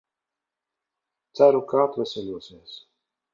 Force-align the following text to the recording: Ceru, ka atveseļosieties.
Ceru, 1.41 1.61
ka 1.73 1.83
atveseļosieties. 1.83 2.81